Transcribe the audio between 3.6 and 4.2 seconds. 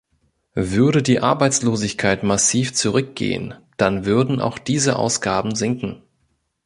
dann